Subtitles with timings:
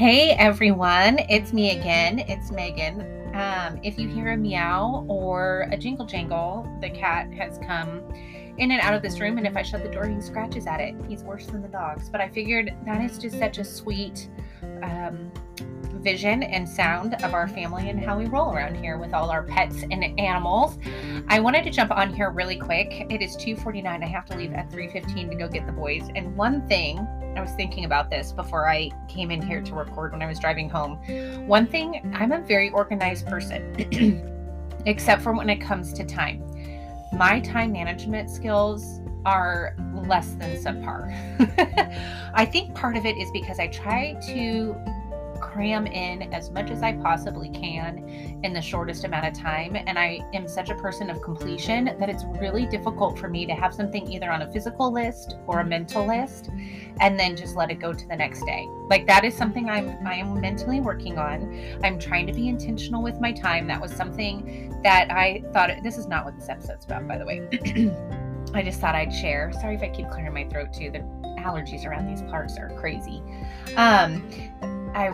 [0.00, 2.20] Hey everyone, it's me again.
[2.20, 3.02] It's Megan.
[3.34, 8.02] Um, if you hear a meow or a jingle jangle, the cat has come
[8.56, 10.80] in and out of this room, and if I shut the door, he scratches at
[10.80, 10.94] it.
[11.06, 12.08] He's worse than the dogs.
[12.08, 14.30] But I figured that is just such a sweet
[14.82, 15.30] um,
[15.96, 19.42] vision and sound of our family and how we roll around here with all our
[19.42, 20.78] pets and animals.
[21.28, 23.04] I wanted to jump on here really quick.
[23.10, 24.02] It is 2:49.
[24.02, 26.08] I have to leave at 3:15 to go get the boys.
[26.14, 30.12] And one thing I was thinking about this before I came in here to record
[30.12, 30.96] when I was driving home.
[31.46, 33.74] One thing, I'm a very organized person,
[34.86, 36.44] except for when it comes to time.
[37.12, 41.10] My time management skills are less than subpar.
[42.34, 44.74] I think part of it is because I try to
[45.52, 49.76] cram in as much as I possibly can in the shortest amount of time.
[49.76, 53.54] And I am such a person of completion that it's really difficult for me to
[53.54, 56.50] have something either on a physical list or a mental list
[57.00, 58.66] and then just let it go to the next day.
[58.88, 61.78] Like that is something I'm I am mentally working on.
[61.82, 63.66] I'm trying to be intentional with my time.
[63.66, 67.26] That was something that I thought this is not what this episode's about, by the
[67.26, 67.40] way.
[68.54, 69.52] I just thought I'd share.
[69.60, 70.90] Sorry if I keep clearing my throat too.
[70.90, 71.00] The
[71.40, 73.22] allergies around these parts are crazy.
[73.76, 74.28] Um,
[74.94, 75.10] I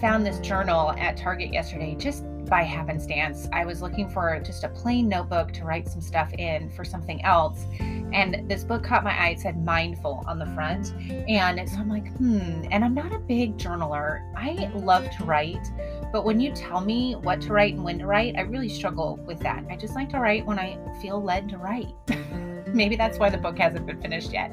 [0.00, 3.48] found this journal at Target yesterday just by happenstance.
[3.52, 7.24] I was looking for just a plain notebook to write some stuff in for something
[7.24, 7.64] else.
[7.80, 9.30] And this book caught my eye.
[9.30, 10.92] It said mindful on the front.
[11.28, 12.64] And so I'm like, hmm.
[12.70, 14.20] And I'm not a big journaler.
[14.36, 15.66] I love to write.
[16.12, 19.16] But when you tell me what to write and when to write, I really struggle
[19.24, 19.64] with that.
[19.70, 21.94] I just like to write when I feel led to write.
[22.66, 24.52] Maybe that's why the book hasn't been finished yet.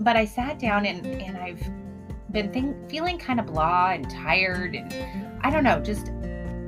[0.00, 1.62] But I sat down and, and I've
[2.30, 4.92] been think, feeling kind of blah and tired and
[5.42, 6.10] I don't know, just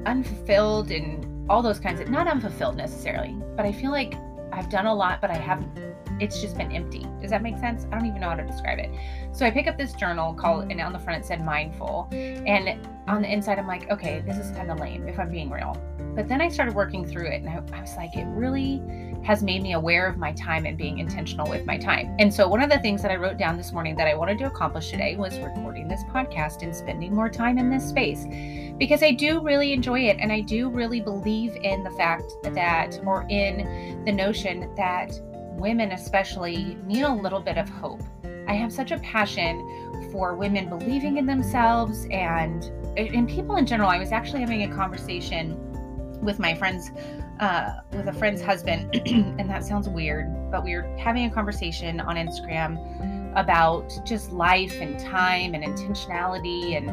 [0.07, 4.15] unfulfilled and all those kinds of not unfulfilled necessarily, but I feel like
[4.53, 5.90] I've done a lot, but I haven't.
[6.21, 7.07] It's just been empty.
[7.21, 7.87] Does that make sense?
[7.91, 8.91] I don't even know how to describe it.
[9.33, 12.87] So I pick up this journal called, and on the front it said mindful, and
[13.09, 15.77] on the inside I'm like, okay, this is kind of lame if I'm being real.
[16.15, 18.83] But then I started working through it, and I, I was like, it really
[19.23, 22.15] has made me aware of my time and being intentional with my time.
[22.19, 24.39] And so, one of the things that I wrote down this morning that I wanted
[24.39, 28.27] to accomplish today was recording this podcast and spending more time in this space
[28.79, 30.17] because I do really enjoy it.
[30.21, 35.21] And I do really believe in the fact that, or in the notion that
[35.61, 38.03] women, especially, need a little bit of hope.
[38.49, 42.65] I have such a passion for women believing in themselves and
[42.97, 43.89] and people in general.
[43.89, 45.57] I was actually having a conversation
[46.21, 46.91] with my friends
[47.41, 52.01] uh, with a friend's husband, and that sounds weird, but we were having a conversation
[52.01, 52.77] on Instagram
[53.37, 56.91] about just life and time and intentionality and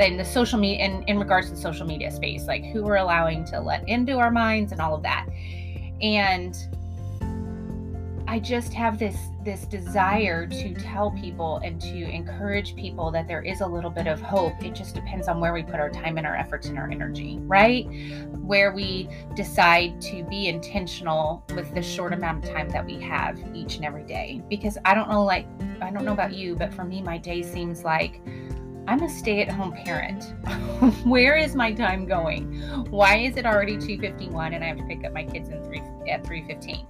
[0.00, 2.96] and the social media in, in regards to the social media space, like who we're
[2.96, 5.26] allowing to let into our minds and all of that.
[6.00, 6.56] And
[8.30, 13.42] I just have this this desire to tell people and to encourage people that there
[13.42, 14.62] is a little bit of hope.
[14.62, 17.40] It just depends on where we put our time and our efforts and our energy,
[17.40, 17.88] right?
[18.36, 23.36] Where we decide to be intentional with the short amount of time that we have
[23.52, 24.40] each and every day.
[24.48, 25.48] Because I don't know like
[25.82, 28.22] I don't know about you, but for me my day seems like
[28.86, 30.24] I'm a stay-at-home parent.
[31.04, 32.60] Where is my time going?
[32.90, 35.82] Why is it already 2:51 and I have to pick up my kids in 3
[36.08, 36.86] at 3:15?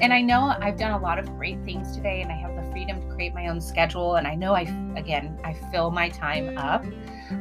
[0.00, 2.70] And I know I've done a lot of great things today and I have the
[2.70, 4.62] freedom to create my own schedule and I know I
[4.96, 6.84] again, I fill my time up.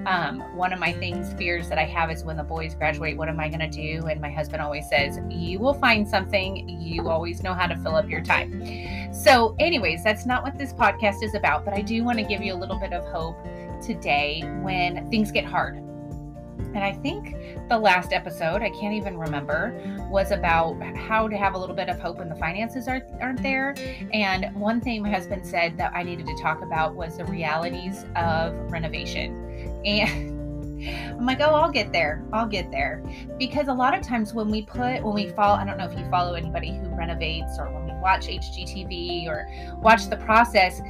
[0.06, 3.28] Um, one of my things fears that I have is when the boys graduate, what
[3.28, 4.08] am I going to do?
[4.08, 6.70] And my husband always says, "You will find something.
[6.70, 10.74] You always know how to fill up your time." So, anyways, that's not what this
[10.74, 13.38] podcast is about, but I do want to give you a little bit of hope
[13.82, 15.78] today when things get hard.
[16.76, 17.36] And I think
[17.68, 19.74] the last episode, I can't even remember,
[20.12, 23.42] was about how to have a little bit of hope when the finances aren't, aren't
[23.42, 23.76] there.
[24.14, 28.06] And one thing my husband said that I needed to talk about was the realities
[28.16, 29.82] of renovation.
[29.84, 30.40] And
[31.20, 32.24] I'm like, oh, I'll get there.
[32.32, 33.04] I'll get there.
[33.38, 35.98] Because a lot of times when we put, when we follow, I don't know if
[35.98, 39.50] you follow anybody who renovates or when we watch HGTV or
[39.82, 40.82] watch the process,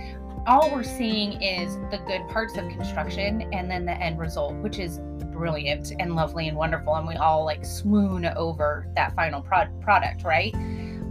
[0.50, 4.80] all we're seeing is the good parts of construction and then the end result, which
[4.80, 5.00] is
[5.32, 6.96] brilliant and lovely and wonderful.
[6.96, 10.52] And we all like swoon over that final pro- product, right?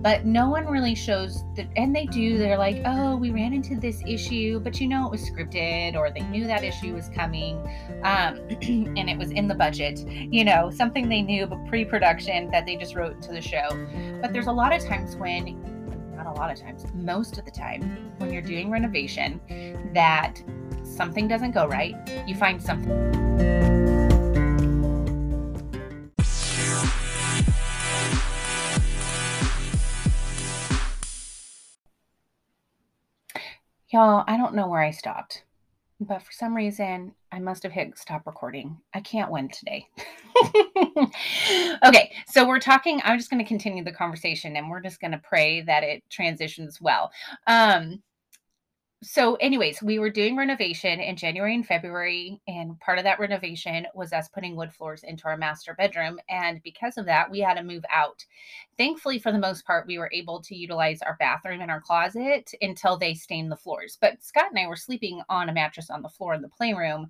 [0.02, 2.36] But no one really shows that, and they do.
[2.36, 6.10] They're like, oh, we ran into this issue, but you know it was scripted, or
[6.10, 7.58] they knew that issue was coming,
[8.02, 10.00] um, and it was in the budget.
[10.08, 13.68] You know, something they knew, but pre production that they just wrote into the show.
[14.20, 15.77] But there's a lot of times when
[16.26, 19.40] a lot of times, most of the time, when you're doing renovation,
[19.94, 20.42] that
[20.82, 21.94] something doesn't go right,
[22.26, 22.90] you find something.
[33.90, 35.44] Y'all, I don't know where I stopped.
[36.00, 38.78] but for some reason, I must have hit stop recording.
[38.94, 39.88] I can't win today.
[41.84, 43.00] okay, so we're talking.
[43.04, 46.02] I'm just going to continue the conversation and we're just going to pray that it
[46.10, 47.10] transitions well.
[47.46, 48.02] Um,
[49.02, 53.86] so anyways we were doing renovation in january and february and part of that renovation
[53.94, 57.54] was us putting wood floors into our master bedroom and because of that we had
[57.54, 58.24] to move out
[58.76, 62.52] thankfully for the most part we were able to utilize our bathroom and our closet
[62.60, 66.02] until they stained the floors but scott and i were sleeping on a mattress on
[66.02, 67.08] the floor in the playroom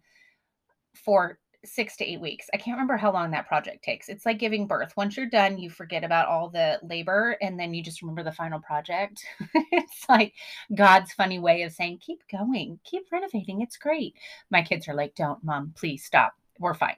[0.95, 2.47] for six to eight weeks.
[2.55, 4.09] I can't remember how long that project takes.
[4.09, 4.97] It's like giving birth.
[4.97, 8.33] Once you're done, you forget about all the labor and then you just remember the
[8.33, 9.25] final project.
[9.55, 10.35] it's like
[10.75, 13.61] God's funny way of saying, keep going, keep renovating.
[13.61, 14.15] It's great.
[14.51, 16.35] My kids are like, don't, mom, please stop.
[16.61, 16.97] We're fine.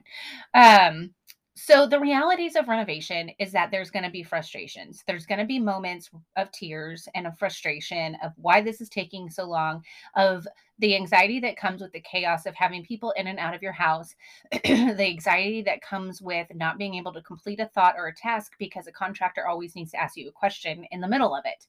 [0.53, 1.11] Um,
[1.63, 5.03] so the realities of renovation is that there's going to be frustrations.
[5.05, 9.29] There's going to be moments of tears and of frustration of why this is taking
[9.29, 9.83] so long,
[10.15, 10.47] of
[10.79, 13.73] the anxiety that comes with the chaos of having people in and out of your
[13.73, 14.15] house,
[14.51, 18.53] the anxiety that comes with not being able to complete a thought or a task
[18.57, 21.67] because a contractor always needs to ask you a question in the middle of it.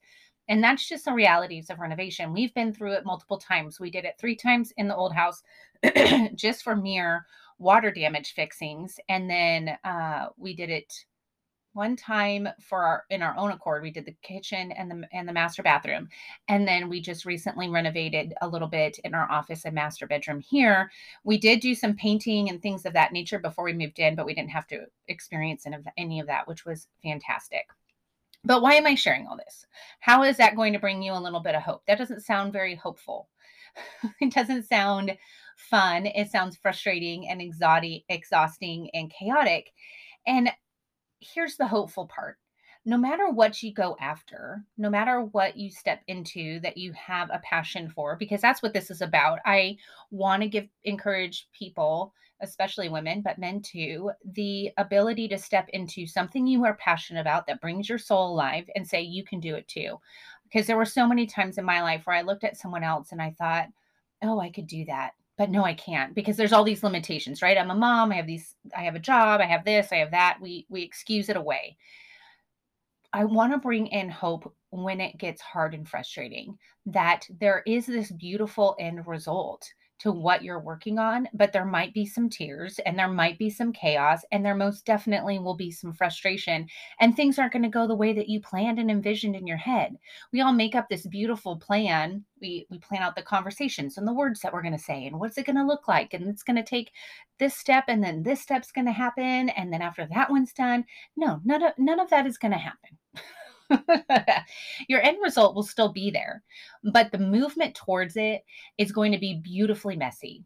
[0.49, 2.33] And that's just the realities of renovation.
[2.33, 3.79] We've been through it multiple times.
[3.79, 5.43] We did it three times in the old house
[6.35, 7.27] just for mere
[7.63, 8.99] water damage fixings.
[9.09, 10.93] And then uh, we did it
[11.75, 13.83] one time for our in our own accord.
[13.83, 16.09] We did the kitchen and the and the master bathroom
[16.49, 20.41] and then we just recently renovated a little bit in our office and master bedroom
[20.41, 20.91] here.
[21.25, 24.27] We did do some painting and things of that nature before we moved in but
[24.27, 25.67] we didn't have to experience
[25.97, 27.67] any of that which was fantastic.
[28.45, 29.67] But why am i sharing all this?
[30.01, 31.87] How is that going to bring you a little bit of hope?
[31.87, 33.29] That doesn't sound very hopeful.
[34.21, 35.17] It doesn't sound
[35.63, 36.07] fun.
[36.07, 39.73] It sounds frustrating and exotic, exhausting and chaotic.
[40.27, 40.51] And
[41.21, 42.39] here's the hopeful part
[42.85, 47.31] no matter what you go after, no matter what you step into that you have
[47.31, 49.39] a passion for, because that's what this is about.
[49.47, 49.77] I
[50.11, 56.09] want to give encourage people, especially women, but men too, the ability to step into
[56.09, 59.55] something you are passionate about that brings your soul alive and say, you can do
[59.55, 59.97] it too.
[60.43, 63.13] Because there were so many times in my life where I looked at someone else
[63.13, 63.69] and I thought,
[64.25, 67.59] oh, I could do that but no i can't because there's all these limitations right?
[67.59, 70.13] I'm a mom i have these i have a job i have this i have
[70.13, 70.39] that.
[70.41, 71.77] We we excuse it away.
[73.13, 76.57] I want to bring in hope when it gets hard and frustrating
[76.87, 79.69] that there is this beautiful end result
[80.03, 83.49] to what you're working on, but there might be some tears and there might be
[83.49, 86.67] some chaos and there most definitely will be some frustration
[86.99, 89.57] and things aren't going to go the way that you planned and envisioned in your
[89.57, 89.97] head.
[90.33, 92.25] We all make up this beautiful plan.
[92.41, 95.21] We we plan out the conversations and the words that we're going to say and
[95.21, 96.91] what's it going to look like and it's going to take
[97.39, 100.85] this step and then this step's going to happen and then after that one's done.
[101.17, 102.99] No, none of none of that is going to happen.
[104.89, 106.43] your end result will still be there,
[106.93, 108.43] but the movement towards it
[108.79, 110.45] is going to be beautifully messy.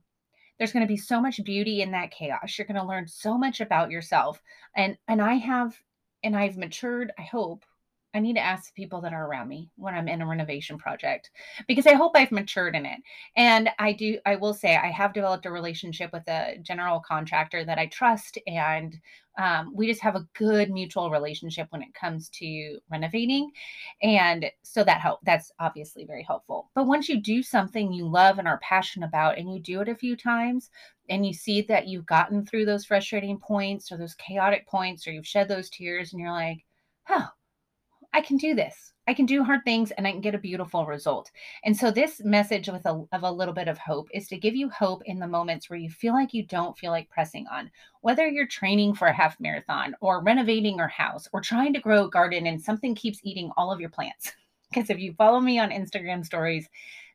[0.58, 2.56] There's going to be so much beauty in that chaos.
[2.56, 4.40] You're going to learn so much about yourself.
[4.74, 5.76] And and I have
[6.22, 7.64] and I've matured, I hope,
[8.16, 11.30] I need to ask people that are around me when I'm in a renovation project
[11.68, 12.98] because I hope I've matured in it.
[13.36, 17.62] And I do, I will say, I have developed a relationship with a general contractor
[17.66, 18.38] that I trust.
[18.46, 18.96] And
[19.36, 23.50] um, we just have a good mutual relationship when it comes to renovating.
[24.02, 26.70] And so that help, that's obviously very helpful.
[26.74, 29.90] But once you do something you love and are passionate about, and you do it
[29.90, 30.70] a few times,
[31.10, 35.12] and you see that you've gotten through those frustrating points or those chaotic points, or
[35.12, 36.64] you've shed those tears, and you're like,
[37.10, 37.28] oh,
[38.12, 38.92] I can do this.
[39.08, 41.30] I can do hard things and I can get a beautiful result.
[41.64, 44.56] And so this message with a, of a little bit of hope is to give
[44.56, 47.70] you hope in the moments where you feel like you don't feel like pressing on.
[48.00, 52.06] Whether you're training for a half marathon or renovating your house or trying to grow
[52.06, 54.32] a garden and something keeps eating all of your plants.
[54.68, 56.68] Because if you follow me on Instagram stories,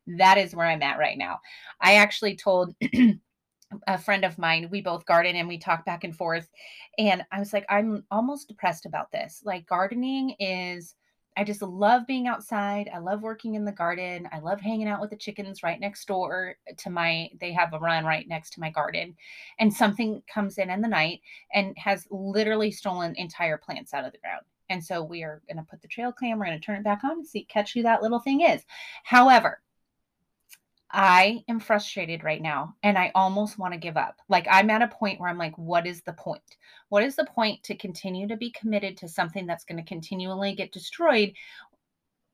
[0.08, 1.42] that is where I'm at right now.
[1.82, 2.74] I actually told
[3.88, 6.50] a friend of mine, we both garden and we talk back and forth.
[6.98, 9.42] And I was like, I'm almost depressed about this.
[9.46, 10.96] Like, gardening is,
[11.38, 12.90] I just love being outside.
[12.94, 14.28] I love working in the garden.
[14.34, 17.80] I love hanging out with the chickens right next door to my, they have a
[17.80, 19.16] run right next to my garden.
[19.58, 21.22] And something comes in in the night
[21.54, 24.44] and has literally stolen entire plants out of the ground.
[24.70, 26.84] And so we are going to put the trail cam, we're going to turn it
[26.84, 28.64] back on and see, catch who that little thing is.
[29.04, 29.62] However,
[30.94, 34.18] I am frustrated right now and I almost want to give up.
[34.28, 36.42] Like I'm at a point where I'm like, what is the point?
[36.90, 40.54] What is the point to continue to be committed to something that's going to continually
[40.54, 41.34] get destroyed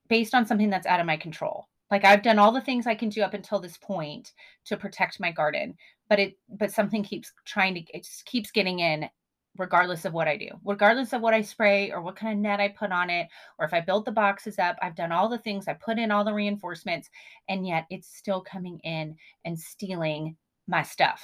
[0.08, 1.68] based on something that's out of my control?
[1.92, 4.34] Like I've done all the things I can do up until this point
[4.66, 5.76] to protect my garden,
[6.10, 9.10] but it but something keeps trying to it just keeps getting in
[9.58, 12.60] regardless of what I do, regardless of what I spray or what kind of net
[12.60, 13.28] I put on it,
[13.60, 14.78] or if I build the boxes up.
[14.82, 17.10] I've done all the things, I put in all the reinforcements,
[17.50, 20.36] and yet it's still coming in and stealing
[20.68, 21.24] my stuff.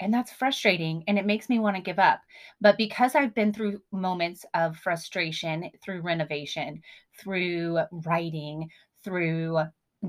[0.00, 2.20] And that's frustrating and it makes me want to give up.
[2.60, 6.82] But because I've been through moments of frustration through renovation,
[7.18, 8.70] through writing,
[9.02, 9.58] through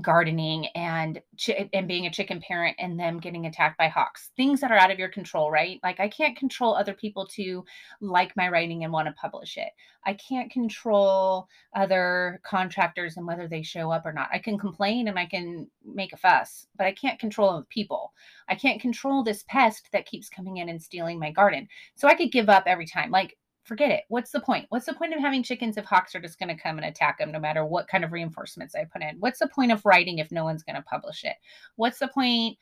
[0.00, 4.60] gardening and ch- and being a chicken parent and them getting attacked by hawks things
[4.60, 5.80] that are out of your control right?
[5.82, 7.64] Like i can't control other people to
[8.00, 9.70] like my writing and want to publish it.
[10.06, 14.28] I can't control other contractors and whether they show up or not.
[14.32, 18.12] I can complain and i can make a fuss but i can't control people.
[18.48, 21.66] I can't control this pest that keeps coming in and stealing my garden.
[21.96, 23.10] So i could give up every time.
[23.10, 24.04] Like forget it.
[24.08, 24.66] What's the point?
[24.70, 27.18] What's the point of having chickens if hawks are just going to come and attack
[27.18, 29.16] them no matter what kind of reinforcements I put in?
[29.20, 31.36] What's the point of writing if no one's going to publish it?
[31.76, 32.58] What's the point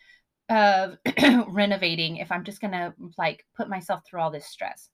[0.48, 0.98] of
[1.48, 4.90] renovating if I'm just going to like put myself through all this stress?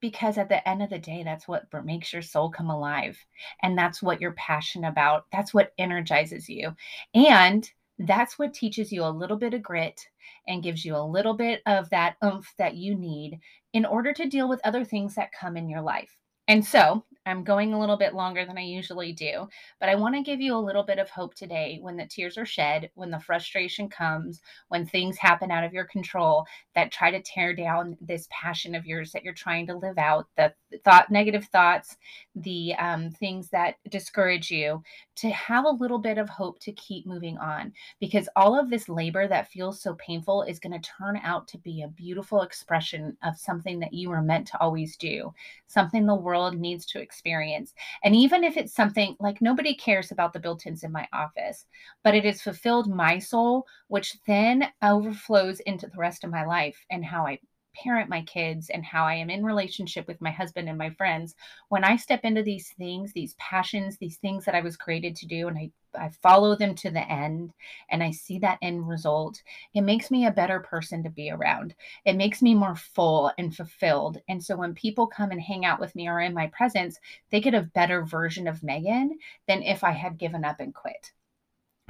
[0.00, 3.18] Because at the end of the day, that's what makes your soul come alive.
[3.62, 5.26] And that's what you're passionate about.
[5.30, 6.74] That's what energizes you.
[7.14, 7.70] And
[8.06, 10.00] that's what teaches you a little bit of grit
[10.48, 13.38] and gives you a little bit of that oomph that you need
[13.72, 16.16] in order to deal with other things that come in your life.
[16.48, 19.46] And so I'm going a little bit longer than I usually do,
[19.78, 22.38] but I want to give you a little bit of hope today when the tears
[22.38, 27.10] are shed, when the frustration comes, when things happen out of your control that try
[27.10, 31.10] to tear down this passion of yours that you're trying to live out, the thought,
[31.10, 31.96] negative thoughts,
[32.36, 34.82] the um, things that discourage you,
[35.16, 37.70] to have a little bit of hope to keep moving on.
[38.00, 41.58] Because all of this labor that feels so painful is going to turn out to
[41.58, 45.34] be a beautiful expression of something that you were meant to always do,
[45.66, 47.74] something the world needs to experience.
[48.04, 51.66] And even if it's something like nobody cares about the built ins in my office,
[52.04, 56.78] but it has fulfilled my soul, which then overflows into the rest of my life
[56.88, 57.40] and how I
[57.74, 61.34] parent my kids and how I am in relationship with my husband and my friends,
[61.68, 65.26] when I step into these things, these passions, these things that I was created to
[65.26, 67.52] do, and I, I follow them to the end
[67.90, 69.42] and I see that end result,
[69.74, 71.74] it makes me a better person to be around.
[72.04, 74.20] It makes me more full and fulfilled.
[74.28, 76.98] And so when people come and hang out with me or in my presence,
[77.30, 81.12] they get a better version of Megan than if I had given up and quit.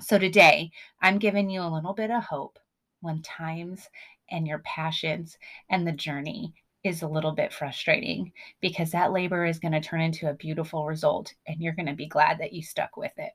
[0.00, 0.70] So today,
[1.02, 2.58] I'm giving you a little bit of hope
[3.02, 3.88] when times
[4.30, 5.38] and your passions
[5.70, 10.00] and the journey is a little bit frustrating because that labor is going to turn
[10.00, 13.32] into a beautiful result and you're going to be glad that you stuck with it.